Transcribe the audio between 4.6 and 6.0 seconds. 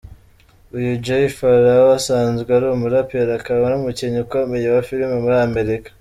wa film muri Amerika.